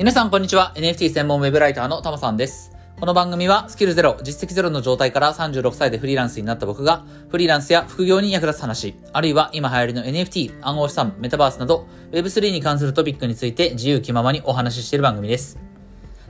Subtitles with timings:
[0.00, 0.72] 皆さんこんにちは。
[0.76, 2.72] NFT 専門ウェブライターのたまさんです。
[2.98, 15.58] この番組はスキルゼロ、実績ゼロの状態から36歳でフリーランスになった僕が、フリーランスや副業に役立つ話、あるいは今流行りの NFT、暗号資産、メタバースなど、Web3 に関するトピックについて自由気ままにお話ししている番組です。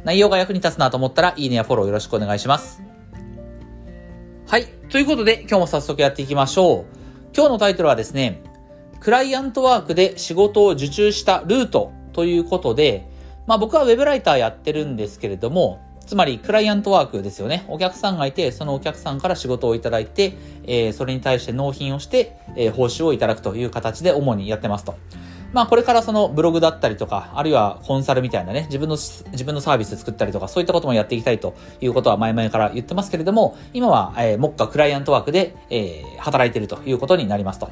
[0.03, 2.83] 内容が役に立つなと思ったら、いいねやフォローよろしくお願いします。
[4.49, 4.65] はい。
[4.89, 6.85] ということで、今日も早速やっていきましょう。
[7.33, 8.43] 今日のタイトルはですね、
[8.99, 13.09] クライアントワークで仕事を受注したルートということで、
[13.51, 17.65] まあ僕はウェブライターやってるんですけれども、つまりクライアントワークですよね。
[17.67, 24.95] お客さんがいて、そのお客さんから仕事をいただいて、えーそれに対して納品をして、えー報酬をいただくという形で主にやってますと。
[25.53, 37.71] まあこれからそのブログだったりとか、あるいはコンサルみたいなね、自分の、自分のサービス作ったりとか、そういったこともやっていきたいということは前々から言ってますけれども、今は、えー、目下クライアントワークで、えー働いているということになりますと。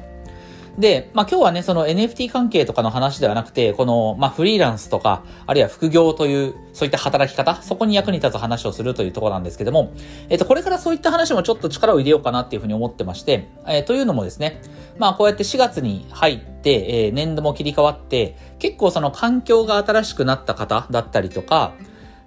[0.79, 9.91] で、まあ今日はね、その NFT 関係とかの話ではなくて、この、まあフリーランスとか、あるいは副業という、そういった働き方、そこに役に立つ話をするというところなんですけども、
[10.29, 14.61] えっ、と、これからそういった話もちょっと力を入れようかなっていうふうに思ってまして、えーというのもですね、
[14.97, 21.73] まあこうやって4月に入って、えー年度も切り替わって、結構その環境が新しくなった方だったりとか、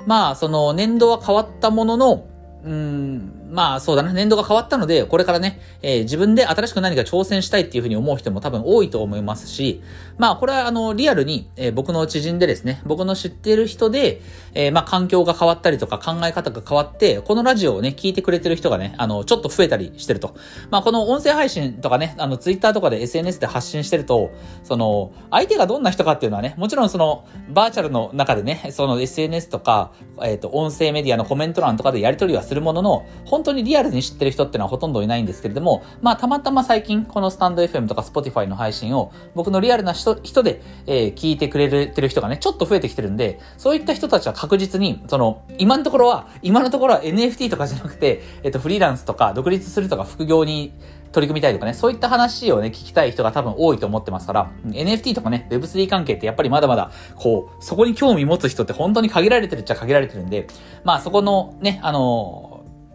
[0.07, 2.27] まあその年度は変わったものの、
[2.65, 9.83] うん、まあそうだな、年度が変わったので、これからね、えー自分で新しく何か挑戦したいっていうふうに思う人も多分多いと思いますし、
[10.17, 14.23] まあこれはあの、リアルに、えー僕の知人でですね、僕の知ってる人で、
[14.55, 20.35] えーまあ環境が変わったりとか考え方が変わって、このラジオをね、聞いてくれてる人がね、あの、ちょっと増えたりしてると。
[20.71, 24.31] まあこの音声配信とかね、あの、ツイッターとかで SNS で発信してると、
[24.65, 29.93] その、相手がどんな人かっていうのはね、もちろんその、バーチャルの中でね、その SNS とか、
[30.23, 50.73] えっ、と、音声メディアのコメント欄とかでやり取りはするものの、本本当にリアルに知ってる人ってのはほとんどいないんですけれども、まあ、たまたま最近、このスタンド FM とか Spotify の配信を、僕のリアルな人人で、えー聞いてくれてる人がね、ちょっと増えてきてるんで、そういった人たちは確実に、その、今のところは、今のところは NFT とかじゃなくて、えっ、と、フリーランスとか、独立するとか、副業に、
[51.13, 60.47] 取り組みたいとかね、そういった話をね、聞きたい人が多分多いと思ってますから、NFT とかね、Web3 関係ってやっぱりまだまだ、こう、そこに興味持つ人って本当に限られてるっちゃ限られてるんで、
[60.85, 62.52] まあそこのね、あの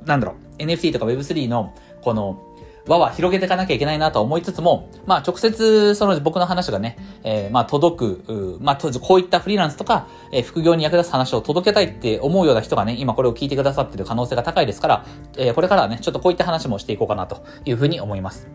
[0.07, 2.43] なんだろう、NFT とか Web3 の、この、
[2.87, 15.05] 輪は広げていかなきゃいけないなと思いつつも、まあ直接その僕の話がね、えーまあ届く、まあとこういったフリーランスとか、えー副業に役立つ話を届けたいって思うような人がね、今これを聞いてくださってる可能性が高いですから、
[15.37, 18.47] えーこれからはね、ちょっとこういった話もしていこうかなというふうに思います。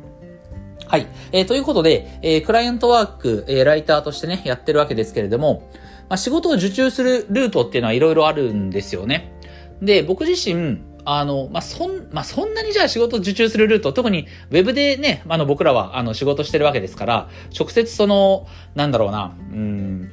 [0.86, 1.06] はい。
[1.32, 5.68] えーということで、えークライアントワーク、えーライターとしてね、やってるわけですけれども、
[6.08, 9.32] まあ、仕事を受注するルートっていうのはいろいろあるんですよね。
[9.80, 20.12] で、僕自身、あの、まあ、そん、まあ、そんなにじゃあ仕事受注するルート、特にウェブでね、あの、僕らは、あの、仕事してるわけですから、直接その、なんだろうな、うん、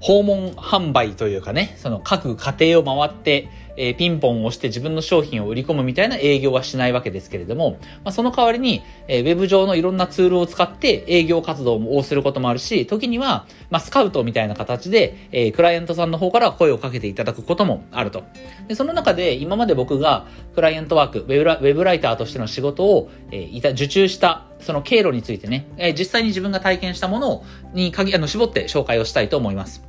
[0.00, 18.24] 訪問販売というかね、その各家庭を回って、えーピンポンを押して自分の商品を売り込むみたいな営業はしないわけですけれども、まあ、その代わりに、えーウェブ上のいろんなツールを使って営業活動をすることもあるし、時には、まあ、スカウトみたいな形で、えークライアントさんの方から声をかけていただくこともあると。
[18.68, 29.82] で、その中で今まで僕がクライアントワーク、ウェブラウェブライターとしての仕事を、えーいた受注した、その経路についてね、えー実際に自分が体験したものに限あの絞って紹介をしたいと思います。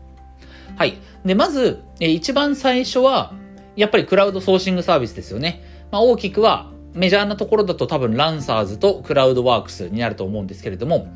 [0.75, 0.97] はい。
[1.23, 3.33] で、まず、えー一番最初は、
[3.75, 5.63] やっぱりクラウドソーシングサービスですよね。
[5.91, 11.07] まあ、大きくは、メジャーなところだと多分ランサーズとクラウドワークスになると思うんですけれども、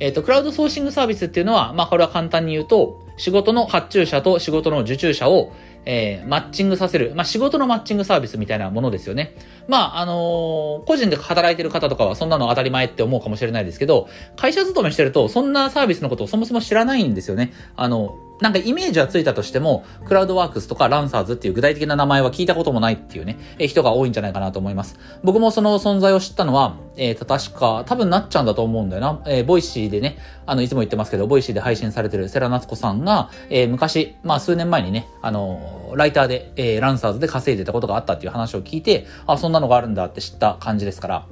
[0.00, 5.52] えっ、と、クラウドソーシングサービスっていうのは、まあ、これは簡単に言うと、仕事の発注者と仕事の受注者を、
[5.86, 7.12] えーマッチングさせる。
[7.14, 9.36] まあ、仕事のマッチングサービスみたいなものですよね。
[9.68, 17.52] まあ、あのー個人で働いてる方とかはそんなの当たり前って思うかもしれないですけど、会社勤めしてると、そんなサービスのことをそもそも知らないんですよね。
[17.76, 24.98] あの、なんかイメージはついたとしても、クラウドワークスとかランサーズっていう具体的な名前は聞いたこともないっていうね、えー人が多いんじゃないかなと思います。
[25.22, 29.22] 僕もその存在を知ったのは、えー、確か、多分なっちゃんだと思うんだよな。
[29.26, 41.26] えーボイシーでね、あの、いつも言ってますけど、ボイシーで配信されてるセラナツコさんが、えー昔、まあ数年前にね、あのライターで、えーランサーズで稼いでたことがあったっていう話を聞いて、あ、そんなのがあるんだって知った感じですから、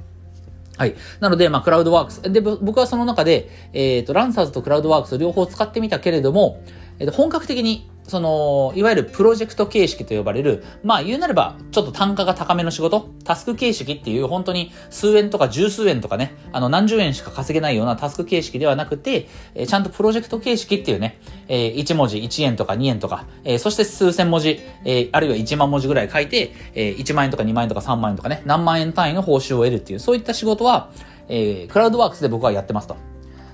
[0.75, 0.95] はい。
[1.19, 2.21] なので、まあ、クラウドワークス。
[2.31, 6.63] で、僕はその中で、えっ、と、ランサーズとクラウドワークス両方使ってみたけれども、
[6.99, 30.91] えっ、と、本格的に、その、いわゆるプロジェクト形式と呼ばれる、まあ、言うなれば、ちょっと単価が高めの仕事、タスク形式っていう、本当に数円とか十数円とかね、あの、何十円しか稼げないようなタスク形式ではなくて、えちゃんとプロジェクト形式っていうね、えー1文字1円とか2円とか、えーそして数千文字、えーあるいは1万文字ぐらい書いて、えー1万円とか2万円とか3万円とかね、何万円単位の報酬を得るっていう、そういった仕事は、
[31.29, 32.97] えークラウドワークスで僕はやってますと。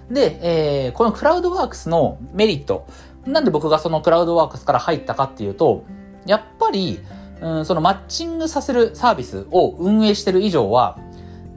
[0.09, 2.87] で、えーこのクラウドワークスのメリット。
[3.31, 5.85] なんで僕がそのクラウドワークスから入ったかっていうと、
[6.25, 6.99] やっぱり、
[7.41, 10.99] うん、そのマッチングさせるサービスを運営してる以上は、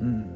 [0.01, 0.27] うん、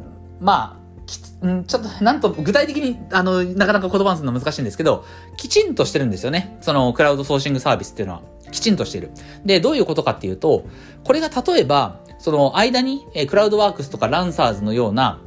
[0.41, 5.05] まあ、きうん、ちょっと、なんと、具体的に、あの、なかなか言葉にするの難しいんですけど、
[5.37, 6.57] きちんとしてるんですよね。
[6.61, 8.23] その、クラウドソーシングサービスっていうのは。
[8.51, 9.11] きちんとしてる。
[9.45, 10.65] で、どういうことかっていうと、
[11.05, 15.21] これが例えば、その間に、えクラウドワークスとかランサーズのような、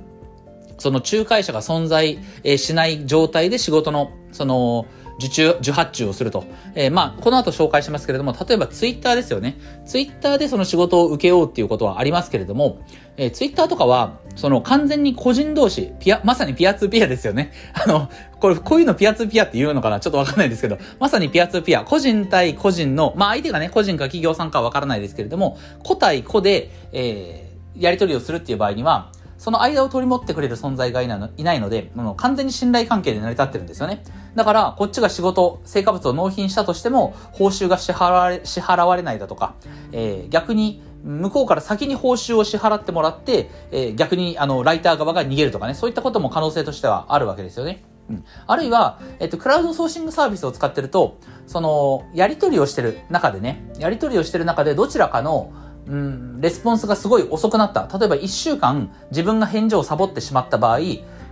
[0.77, 2.19] その仲介者が存在
[2.57, 4.85] しない状態で仕事の、その、
[5.19, 6.45] 受注、受発注をすると。
[6.75, 9.59] えー、まあ、この後紹介しますけれども、例えばツイッターですよね。
[9.85, 12.79] ツイッターでその仕事を受けようっていうことはありますけれども、
[13.17, 17.51] えー、ツイッターとかは、その完全に個人同士、ピア、まさにピアツーピアですよね。
[17.75, 19.99] あの、これ、こういうのピアツーピアって言うのかな？
[19.99, 31.15] ちょっとわかんないですけど、まさにピアツーピア、個人対個人の、まあ相手がね、個人か企業さんかわからないですけれども、個対個で、えー、やり取りをするっていう場合には、その間を取り持ってくれる存在がいな
[31.53, 34.03] いので、もう完全に信頼関係で成り立ってるんですよね。
[34.35, 39.55] だから、こっちが仕事、成果物を納品したとしても、報酬が支払われ、支払われないだとか、
[39.93, 47.83] えー、逆に、向こうから先に報酬を支払ってもらって、えー、逆に、あの、ライター側が逃げるとかね、そういったことも可能性としてはあるわけですよね。
[48.09, 48.25] うん。
[48.45, 55.53] あるいは、えっと、クラウドソーシングサービスを使ってると、その、やり取りをしてる中でね、やり取りをしてる中でどちらかの、
[55.89, 57.89] うん、レスポンスがすごい遅くなった。
[57.97, 60.79] 例えば1週間自分が返事をサボってしまった場合、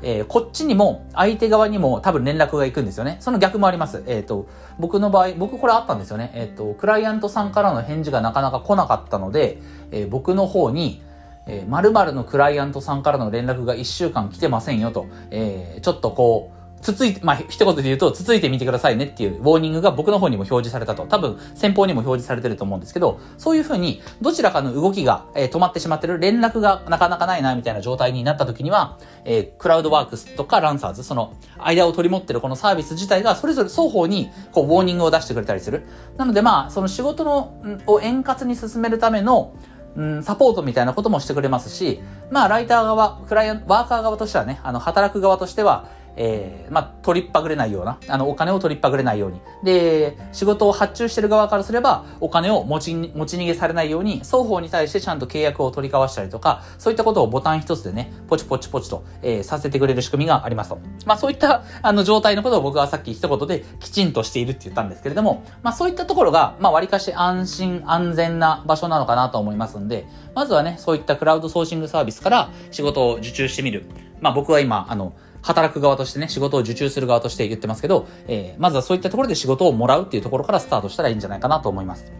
[0.02, 3.18] えー、こっちにも相手側にも多分連絡が行くんですよね。
[3.20, 4.04] その逆もあります。
[4.08, 4.48] えっ、ー、と、
[4.80, 6.32] 僕の場合、僕これあったんですよね。
[6.34, 9.62] えっ、ー、と、クライアントさんからの返事がなかなか来なかったので、
[9.92, 11.04] え僕の方に、
[11.46, 21.06] えー、〇〇のクライアントさんからの連絡が1週間来てませんよと、えちょっとこう、つついて、まあ、一言で言うと、つついてみてくださいねっていうウォーニングが僕の方にも表示されたと。
[21.06, 35.84] 多分、先方にも表示されてると思うんですけど、そういうふうに、どちらかの動きが、えー、止まってしまってる、連絡がなかなかないな、みたいな状態になった時には、えー、クラウドワークスとかランサーズ、その、間を取り持ってるこのサービス自体が、それぞれ双方に、こう、ウォーニングを出してくれたりする。
[36.18, 37.54] なので、まあ、その仕事の、
[37.88, 39.54] を円滑に進めるための、
[39.96, 49.40] うん、サポートみたいなこともしてくれますし、まあ、ライター側、クライアント、ワーカー側としてはね、あの、働く側としては、えー、まあ、取りっぱぐれないような、あの、お金を取りっぱぐれないように。
[49.64, 60.80] で、仕事を発注してる側からすれば、お金を持ち、持ち逃げされないように、双方に対してちゃんと契約を取り交わしたりとか、そういったことをボタン一つでね、ポチポチポチと、えー、させてくれる仕組みがありますと。
[61.06, 73.86] まあ、そういった、あの、状態のことを僕はさっき一言できちんとしているって言ったんですけれども、まあ、そういったところが、まあ、割かし安心安全な場所なのかなと思いますんで、まずはね、そういったクラウドソーシングサービスから仕事を受注してみる。
[74.20, 75.14] まあ、僕は今、あの、
[75.48, 82.12] 働く側としてね、仕事を受注する側として言ってますけど、えー、まずはそういったところで仕事をもらうっていうところからスタートしたらいいんじゃないかなと思います。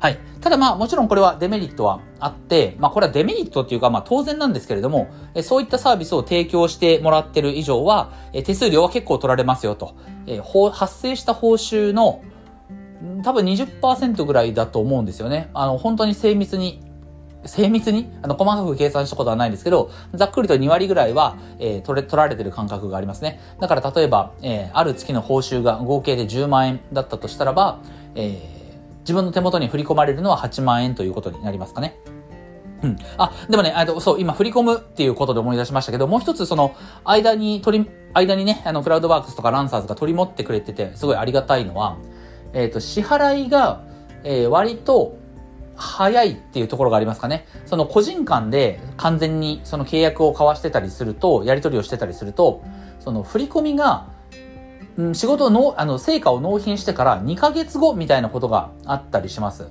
[0.00, 0.18] はい。
[0.40, 9.94] ただまあもちろんこれはデメリットはあって、まあこれはデメリットっていうかまあ当然なんですけれども、えそういったサービスを提供してもらってる以上は、え手数料は結構取られますよと。
[10.26, 10.40] え、
[10.72, 12.22] 発生した報酬の
[13.22, 15.50] 多分20%ぐらいだと思うんですよね。
[15.54, 16.80] あの、本当に精密に
[17.46, 23.40] 精密に、あの、細かく計算したことはないんですけど、ざっくりと2割ぐらいは、えー、取れ、取られてる感覚がありますね。
[23.60, 27.80] だから例えば、えー、ある月の報酬が合計で10万円だったとしたらば、
[28.14, 31.96] えー、自分の手元に振り込まれるのは8万円ということになりますかね。
[32.82, 32.96] うん。
[33.16, 36.74] あ、でもね、あと、そう、今振り込むっていうことで思い出しましたけど、もう一つその、
[37.04, 41.96] 間に取り、間にね、あの、クラウドワークスとかランサーズが取り持ってくれてて、すごいありがたいのは、
[42.52, 43.82] えっ、ー、と、支払いが、
[44.22, 45.16] えー、割と、
[45.76, 47.46] 早いっていうところがありますかね。
[47.66, 52.62] その個人間で完全にその契約を交わしてたりすると、やり取りをしてたりすると、
[53.00, 54.08] その振り込みが、
[54.96, 59.68] うん、仕事の、あの、成果を納品してから2ヶ月後みたいなことがあったりします。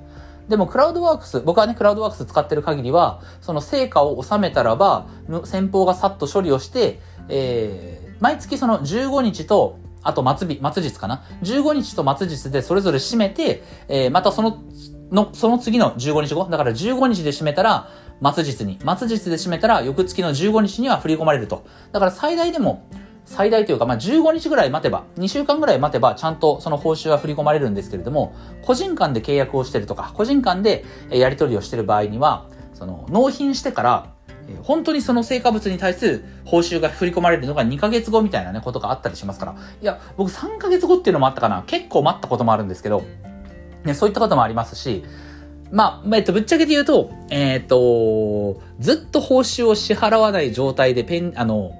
[0.50, 5.08] でも、クラウドワークス、僕はね、クラウドワークス使ってる限りは、その成果を収めたらば、
[5.46, 14.62] 先方がさっと処理をして、えー、毎月その15日と、あと末日、末日かな ?15 日と末日でそれぞれ締めて、えー、またその
[15.14, 17.90] の、その次の15日後、だから15日で締めたら、
[18.34, 21.64] 末日に、末日で締めたら、翌月の15日には振り込まれると。
[21.92, 22.88] だから最大でも、
[23.26, 28.34] 最大というか、まあ、15日ぐらい待てば、2週間ぐらい待てば、ちゃんとその報酬は振り込まれるんですけれども、
[28.66, 34.14] 個人間で契約をしてるとか、個人間でやり取りをしてる場合には、その、納品してから、
[34.64, 39.56] 本当にその成果物に対する報酬が振り込まれるのが2ヶ月後みたいなね、ことがあったりしますから。
[39.82, 41.64] いや、僕3ヶ月後っていうのもあったかな。
[41.66, 43.04] 結構待ったこともあるんですけど、
[43.84, 45.04] ね、そういったこともありますし、
[45.72, 51.72] まあ、えっと、ぶっちゃけて言うと、えっ、と、ずっと報酬を支払わない状態でペン、あの、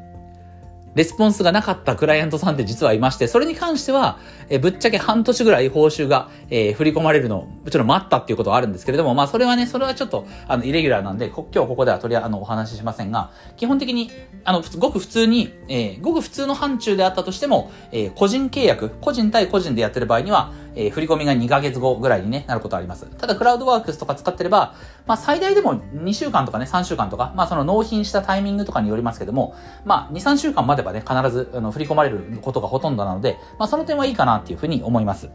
[0.96, 4.20] レスポンスがなかったクライアントさんって実はいまして、それに関しては、
[4.50, 14.12] えぶっちゃけ半年ぐらい報酬が、えー、振り込まれるのを、もちろん待ったっていうことはあるんですけれども、まあそれはね、それはちょっと、あの、イレギュラーなんで、今日ここではとりあえず、あの、お話ししませんが、基本的に、
[14.44, 23.06] あの、ごく普通に、えー、ごく普通の範疇であったとしても、えー、個人契約、個人対個人でやってる場合には、え、振り込みが2ヶ月後ぐらいに、ね、なることあります。
[23.06, 35.30] ただ、クラウドワークスとか使ってれば、まあ、最大でも2週間とかね、3週間とか、まあ、その納品したタイミングとかによりますけども、まあ、2、3週間まではね、必ずあの振り込まれることがほとんどなので、まあ、その点はいいかなっていうふうに思います。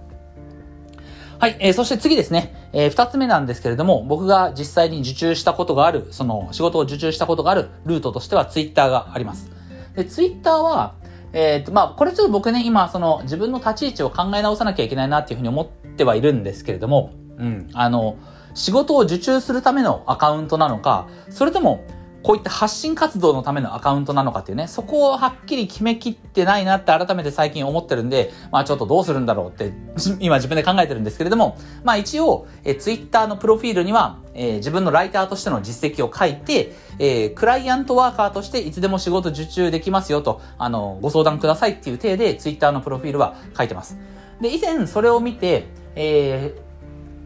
[1.39, 9.51] はい、えー、そして次ですね、えー、二つ目なんですけれども、僕が実際に受注したことがある、その仕事を受注したことがあるルートとしてはツイッターがあります。
[9.95, 10.95] で、ツイッターは、
[11.33, 18.17] えっ、と、まあ、これちょっと僕ね、今、その自分の立ち位置を考え直さなきゃいけないなっていうふうに思ってはいるんですけれども、うん、あの、
[18.59, 21.85] 仕事を受注するためのアカウントなのか、それとも、
[22.25, 29.73] こういった発信活動のためのアカウントなのかっていうね、そこをはっきり決めきってないなって改めて最近思ってるんで、まあちょっとどうするんだろうって
[30.19, 43.97] 今自分で考えてるんですけれども、まあ一応、えツイッターのプロフィールには、えー、自分のライターとしての実績を書いて、えー、クライアントワーカーとしていつでも仕事受注できますよと、あの、ご相談くださいっていう体でツイッターのプロフィールは書いてます。
[44.41, 46.68] で、以前それを見て、えー、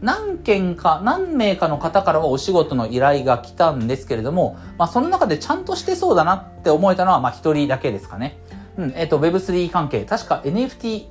[0.03, 8.37] 何件か、何名かの方からはお仕事の依頼が来たんですけれども、まあその中でちゃんとしてそうだなって思えたのは、まあ一人だけですかね。
[8.77, 11.05] うん、えっ、ー、と Web3 関係、確か NFT、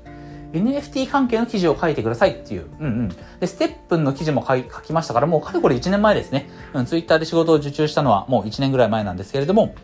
[0.53, 2.67] NFT 関係の記事を書いてくださいっていう。
[2.81, 3.09] うんうん。
[3.41, 6.51] で、ステップンの記事も書きましたから、もうかれこれ1年前ですね。
[6.75, 9.75] うん、ツイッターで仕事を受注したのはもう1年ぐらい前なんですけれども、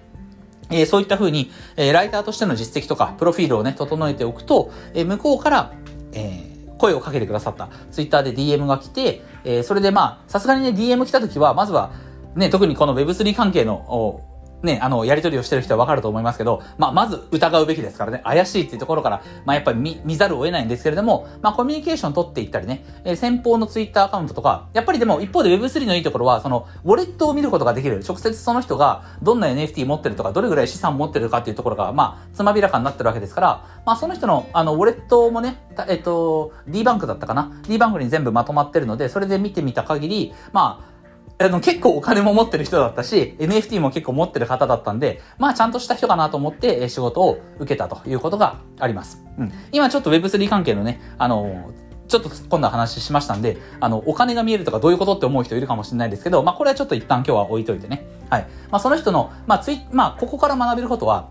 [0.69, 5.73] えー、そういった風に、えー、ライターとしての実績とか、プロフィールをね、整えておくと、えー、向こうから、
[6.12, 6.48] えー、
[6.78, 7.68] 声をかけてくださった。
[7.90, 11.90] ツイッターで DM が来て、えー、それでまあ、さすがにね、DM 来た時は、まずは、
[12.35, 14.23] ね、特にこの Web3 関係の、
[14.62, 28.03] ね、あの、やり取りをしてる人はわかると思いますけど、まあ、まず疑うべきですからね、怪しいっていうところから、まあ、やっぱり見、見ざるを得ないんですけれども、まあ、コミュニケーション取っていったりね、えー、先方のツイッターアカウントとか、やっぱりでも一方で Web3 のいいところは、その、ウォレットを見ることができる。
[28.07, 40.98] 直接その人がどんな NFT 持ってるとか、どれぐらい資産持ってるかっていうところが、まあ、つまびらかになってるわけですから、まあ、その人の、あの、ウォレットもね、えっと、D バンクだったかな ?D バンクに全部まとまってるので、それで見てみた限り、まあ、
[41.40, 49.25] あの、結構お金も持ってる人だったし、NFT も結構持ってる方だったんで、まあちゃんとした人かなと思って仕事を受けたということがあります。
[49.38, 49.52] うん。
[49.71, 51.71] 今ちょっと Web3 関係のね、あの、
[52.09, 58.04] ちょっと突っ込んだ話しましたんで、あの、お金が見えるとかどういうことって思う人いるかもしれないですけど、まあこれはちょっと一旦今日は置いといてね。
[58.30, 58.47] はい。
[58.71, 61.28] まあその人の、まあツイ、まあここから学べることは、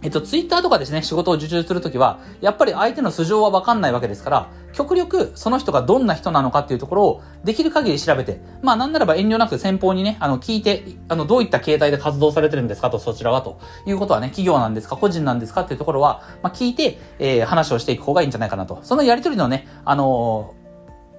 [0.00, 18.78] えっと、ツイッターとかですね、仕事を受注するときは、やっぱり相手の素性はわかんないわけですから、極力その人がどんな人なのかっていうところをできる限り調べて、まあなんならば遠慮なく先方にね、あの聞いて、あのどういった形態で活動されてるんですかとそちらはということはね、企業なんですか個人なんですかっていうところは、まあ聞いて、えー、話をしていく方がいいんじゃないかなと。
[18.82, 20.57] そのやりとりのね、あのー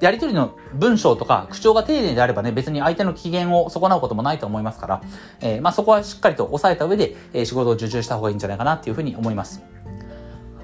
[0.02, 5.02] やりとりの文章とか口調が丁寧であればね、別に相手の機嫌を損なうこともないと思いますから、
[5.42, 9.62] えー、まあそこはしっかりと抑えた上で、えー、仕事を受注した方がいいんじゃないかなっていうふうに思います。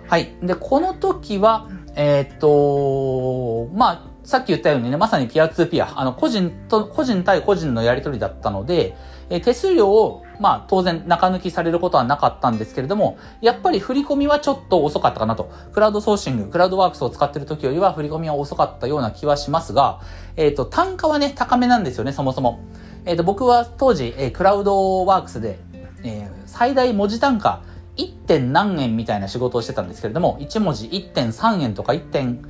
[0.08, 0.36] はい。
[0.42, 8.96] で、この時は、えー、っと、まあ、さっき言ったようにね、まさにピアツーピア、あの、個人と、個人対個人のやりとりだったので、
[9.30, 15.51] え手数料を、まあ、当然中抜きされることはなかったんですけれども、やっぱり振り込みはちょっと遅かったかなと。
[15.74, 20.01] クラウドソーシング、クラウドワークスを使ってる時よりは振り込みは遅かったような気はしますが、
[20.36, 22.60] えっ、ー、と、単価はね、高めなんですよね、そもそも。
[23.06, 25.60] えっ、ー、と、僕は当時、えー、クラウドワークスで、
[26.04, 27.62] えー、最大文字単価
[27.98, 28.13] 1.
[28.25, 32.42] 点何円みたいな仕事をしてたんですけれども、1文字1.3円とか1点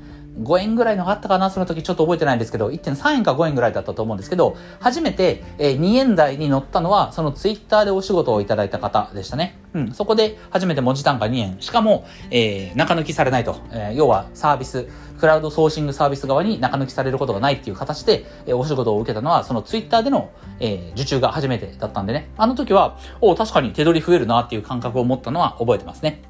[0.42, 9.58] 5円ぐらいのがあったかなその時ちょっと覚えてないんですけど、1.3円か5円ぐらいだったと思うんですけど、初めて、えー、2円台に乗ったのは、そのツイッターでお仕事をいただいた方でしたね。
[9.74, 11.58] うん、そこで初めて文字単価2円。
[11.62, 13.58] しかも、えー、中抜きされないと。
[13.72, 14.88] えー、要はサービス、
[15.20, 22.30] クラウドソーシングサービス側に中抜きされることがないっていう形で、えー、お仕事を受けたのは、そのツイッターでの、えー、受注が初めてだったんでね。
[22.38, 26.22] あの時は、お確かに手取り増えるなっていう感覚を持ったのは覚えてますね。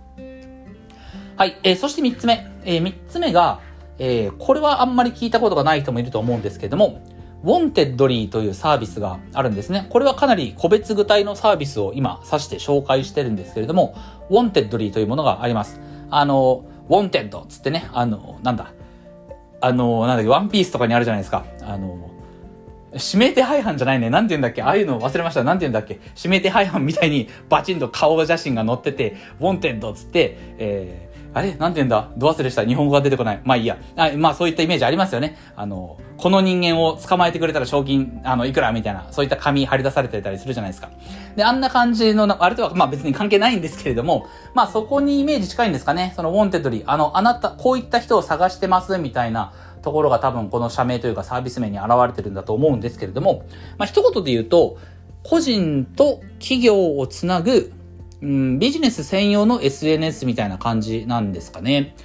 [1.37, 1.57] はい。
[1.63, 2.47] えー、そして3つ目。
[2.63, 3.59] えー、3つ目が、
[3.97, 7.01] えー、これはあんまり聞いたことがない人もいると思うんですけれども、
[7.43, 9.85] ウォンテッドリーというサービスがあるんですね。
[9.89, 13.95] これはかなり個別具体のサービスを今指して紹介してるんですけれども、
[14.29, 15.79] ウォンテッドリーというものがあります。
[16.09, 18.73] あの、ウォンテッドつってね、あの、なんだ、
[19.61, 21.45] あの、なんだっけ、ワンピースとかにあるじゃないですか。
[21.61, 22.09] あの、
[22.93, 24.09] 指名手配犯じゃないね。
[24.09, 25.43] なんて言うんだっけああいうの忘れました。
[25.43, 31.04] なんて言うんだっけ指名手配犯みたいにバチンと顔写真が載ってて、ウォンテッドつって、えー
[31.35, 31.53] あれ？
[31.55, 32.11] なんて言うんだ？
[32.15, 32.65] ど忘れした？
[32.65, 33.41] 日本語が出てこない。
[33.43, 33.77] まあいいや。
[33.97, 35.37] あまあそういったイメージありますよね。
[35.57, 38.71] あの、この人間を捕まえてくれたら賞金、あの、いくら？
[38.71, 40.89] みたいな、そういった紙貼り出されてたりするじゃないですか。
[41.35, 46.13] で、あんな感じの、あれとは、まあ別に関係ないんですけれども、まあそこにイメージ近いんですかね。
[46.15, 49.51] そのウォンテッドリー、あの、あなた、こういった人を探してますみたいな
[49.81, 53.43] ところが多分この社名というかサービス名に現れてるんだと思うんですけれども、
[53.77, 54.77] まあ一言で言うと、
[55.23, 57.73] 個人と企業をつなぐ、
[58.21, 61.95] うん、ビジネス専用の SNS みたいな感じなんですかね。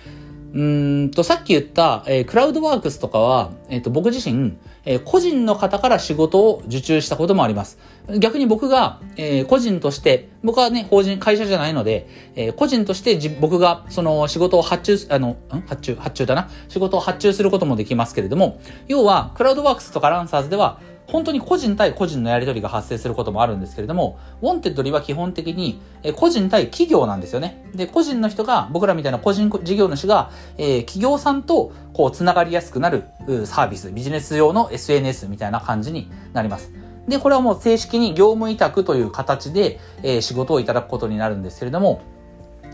[0.53, 7.79] うんと、さっき言った、えー、クラウドワークスとかは、えっ、ー、と、僕自身、えー、個人の方から仕事を受注したこともあります。
[8.19, 15.37] 逆に僕が、えー、個人として、僕はね、法人、会社じゃないので、えー、個人としてじ僕がその仕事を発注、あの、ん？
[15.69, 16.51] 発注、発注だな？
[16.69, 27.65] 仕事を発注することもできますけれども、要は、クラウドワークスとかランサーズでは、本当に個人対個人のやり取りが発生することもあるんですけれども、ウォンテッドリーは基本的に、え個人対企業なんですよね。
[27.75, 33.05] で、個人の人が、僕らみたいな個人事業主が、え、企業さんとこう、つながりやすくなる
[33.45, 36.73] サービス、ビジネス用の SNS みたいな感じになります。
[37.09, 42.03] で、これはもう正式に業務委託という形で、え、仕事をいただくことになるんですけれども、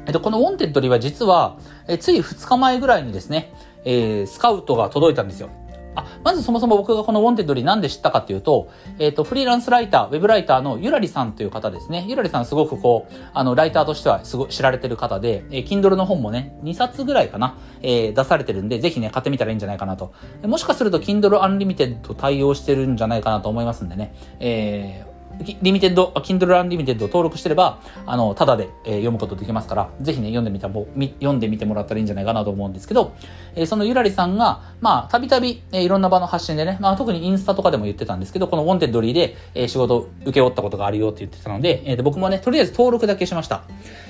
[0.07, 1.57] えっと、このウォンテッドリーは実は、
[1.89, 3.53] えつい2日前ぐらいにですね、
[3.85, 5.49] え、スカウトが届いたんですよ。
[5.97, 12.05] あ、まずそもそも僕がこのウォンテッドリーなんで知ったかっていうと、えっ、ー、と、フリーランスライター、ウェブライターのゆらりさんという方ですね。
[12.09, 20.13] ゆらりさんすごくこう、あの、ライターとしてはすごい知られてる方で、えー、Kindle の本もね、2冊ぐらいかな、えー、出されてるんで、ぜひね、買ってみたらいいんじゃないかなと。
[20.45, 33.15] もしかすると Kindle Unlimited 対応してるんじゃないかなと思いますんでね、えー、リミテッド、Kindle Unlimited を登録してれば、あの、ただで、えー、読むことできますから、ぜひね、読んでみたも、読んでみてもらったらいいんじゃないかなと思うんですけど、
[33.55, 43.65] えー、そのゆらりさんが、まあ、たびたび、え、いろんな場の発信でね、まあ、特にインスタとかでも言ってたんですけど、このウォンテッドリーで、えー、仕事を請け負ったことがあるよって言ってたので、えー、僕もね、とりあえず登録だけしました。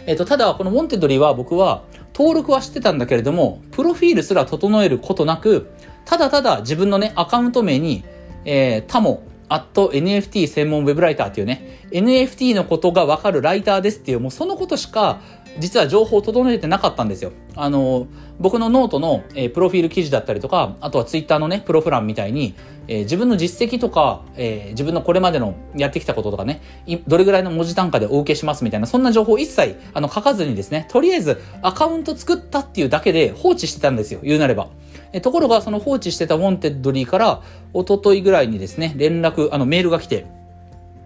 [0.07, 1.83] えっ、ー、と、ただ、このウォンテッドリーは僕は、
[2.15, 5.71] 登録はしてたんだけれども、プロフィールすら整えることなく、
[6.07, 8.05] ただただ自分のね、アカウント名に、
[8.45, 15.21] えー、タモ、アット NFT 専門ウェブライターっていうね、NFT のことがわかるライターですっていう、もうそのことしか、
[15.59, 17.33] 実は情報を整えてなかったんですよ。
[17.55, 18.07] あの、
[18.39, 22.55] 僕のノートの、えー、プロフィール記事だったりとか、あとはツイッターのね、プロフ欄みたいに、
[22.89, 26.61] えー、自分の実績とか、えー、自分のこれまでのやってきたこととかね、
[27.07, 34.69] どれぐらいの文字単価でお受けしますみたいな、そんな情報一切、あの、書かずにですね、とりあえずアカウント作ったっていうだけで放置してたんですよ、言うなれば。
[35.17, 37.41] えところが、その放置してたウォンテッドリーから、
[37.73, 40.27] 一昨日ぐらいにですね、連絡、あの、メールが来て、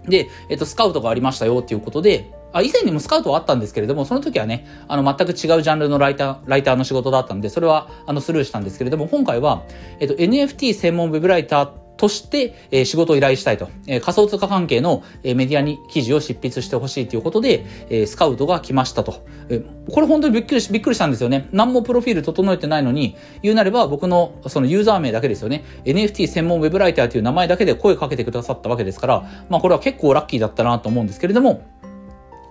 [0.09, 9.62] で、えっと、スカウトがありましたよっていうことで、あ、以前にもスカウトはあったんですけれども、その時はね、あの、全く違うジャンルのライター、ライターの仕事だったんで、それは、あの、スルーしたんですけれども、今回は、
[10.01, 11.68] えっと、NFT 専門ウェブライター
[12.00, 19.22] として、えー、仕事を依頼したいと、えー、仮想通貨関係の、えー、メディアに記事を執筆してほしいということで、えー、スカウトが来ましたと。
[19.50, 21.46] えー、これ本当にびっくりし、びっくりしたんですよね。
[21.52, 25.62] 何もプロフィール整えてないのに、言うなれば僕のそのユーザー名だけですよね。
[25.84, 31.66] NFT 専門ウェブライターという名前だけで声かけてくださったわけですから、まあこれは結構ラッキーだったなと思うんですけれども、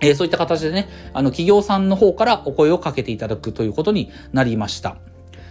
[0.00, 4.96] えー、そういった形でね、あの、企業さんの方からお声をかけていただくということになりました。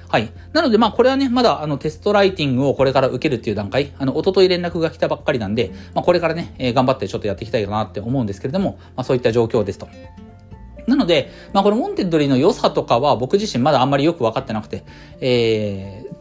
[0.10, 0.32] はい。
[0.54, 9.88] なので、まあ、これはね、まだ、あの、テストライティングをこれから受けるっていう段階、あの、おととい連絡が来たばっかりなんで、まあ、これからね、えー、頑張ってちょっとやっていきたいかなって思うんですけれども、まあ、そういった状況ですと。
[10.88, 14.84] なので、まあ、このウォンテッドリーの良さとかは僕自身まだあんまりよくわかってなくて、
[15.22, 16.15] えー、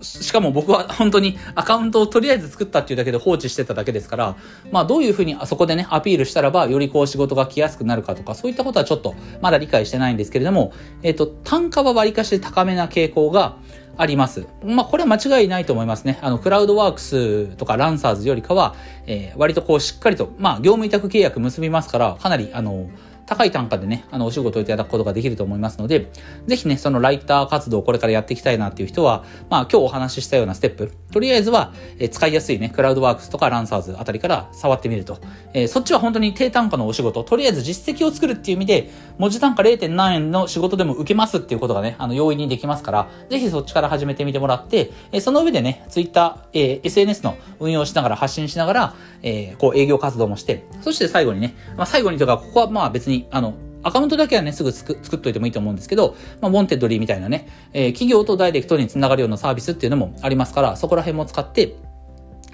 [0.00, 4.36] しかも僕は本当にアカウントをとりあえず作ったっていうだけで放置してただけですから、
[4.70, 13.56] まあどういうふうにあそこでね、アピールしたらば、よりこう仕事が来やすくなるかとか、そういったことはちょっとまだ理解してないんですけれども、えっ、ー、と、単価は割かし高めな傾向が
[13.96, 14.46] あります。
[14.64, 16.18] まあこれは間違いないと思いますね。
[16.22, 22.88] あの、クラウドワークスとかランサーズよりかは、えー、割とこうしっかりと、まあ業務委託契約結びますから、かなりあの、
[23.28, 26.10] 高い単価でね、あの、お仕事をいただくことができると思いますので、
[26.46, 35.18] ぜひね、そのライター活動をこれからやっていきたいなっていう人は、まあ、今日お話ししたようなステップ、とりあえずは、え使いやすいね、クラウドワークスとかランサーズあたりから触ってみると。
[35.52, 39.88] えー、そっちは本当に低単価のお仕事、とりあえず実績を作るっていう意味で、文字単価 0.
[39.88, 61.76] 何円の仕事でも受けますっていうことがね、あの、容易にできますから、ぜひそっちから始めてみてもらって、えその上でね、ツイッター、えー、SNS の運用しながら発信しながら、え、こう営業活動もして、そして最後にね、まあ、最後にとか、ここはまあ別に、あの、アカウントだけはね、すぐ作っといてもいいと思うんですけど、まあ、ウォンテッドリーみたいなね、えー、企業とダイレクトにつながるようなサービスっていうのもありますから、そこら辺も使って、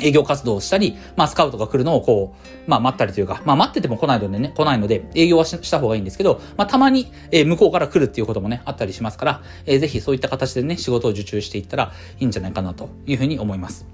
[0.03, 2.35] 営業活動をしたり、まあ、スカウトが来るのをこ
[2.67, 13.87] う、まあ、待ったりというか、まあ、待ってても来ないのでね、来ないので、営業はした方がいいんですけど、まあ、たまに、えー、向こうから来るっていうこともね、あったりしますから、えー、ぜひそういった形でね、仕事を受注していったらいいんじゃないかなというふうに思います。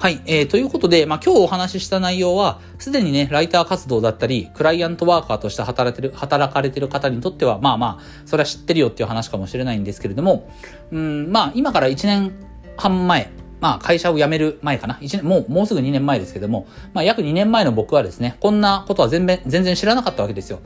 [0.00, 0.22] はい。
[0.24, 10.48] えー、ということで、まあ、今日お話しした内容は、すでにね、ライター活動だったり、クライアントワーカーとして働いてる、働かれてる方にとっては、まあまあ、それは知ってるよっていう話かもしれないんですけれども、
[10.90, 12.32] うん、まあ、今から1年
[12.78, 14.94] 半前まあ会社を辞める前かな。
[15.02, 20.60] 1年、もう、もうすぐ2年前ですけども、まあ約2年前の僕はですね、こんなことは全然、全然知らなかったわけですよ。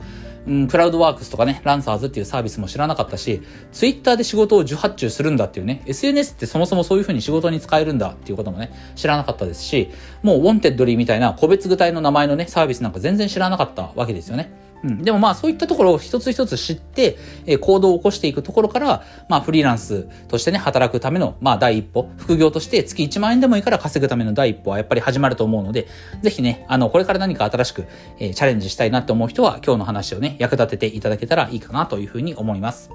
[0.47, 9.89] うん、クラウドワークスとかね、ランサーズっていうサービスも知らなかったし、ツイッターで仕事を受発注するんだっていうね、SNS ってそもそもそういう風に仕事に使えるんだっていうこともね、知らなかったですし、
[10.21, 14.51] もうウォンテッドリーみたいな個別具体の名前のね、サービスなんか全然知らなかったわけですよね。
[14.85, 17.17] うん、でもまあそういったところを一つ一つ知って、
[17.47, 25.87] え、行動を起こしていくところから、まあフリーランスとしてね、働くための、まあ第一歩、副業として月1万円でもいいから稼ぐための第一歩はやっぱり始まると思うので、
[26.21, 27.85] ぜひね、あの、これから何か新しく、
[28.19, 32.91] え、チャレンジしたいなって思う人は今日の話をね、役立てていただけたらいいかなというふうに思います。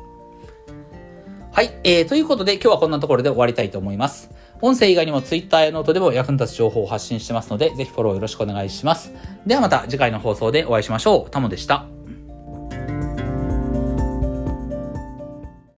[1.53, 4.31] はい、えー、ということで今日はこんなところで終わりたいと思います。
[4.63, 9.13] 音声以外にも Twitter やノートでも役に立つ情報を発信してますので、ぜひフォローよろしくお願いします。
[9.47, 11.31] ではまた次回の放送でお会いしましょう。
[11.31, 12.00] タモでした。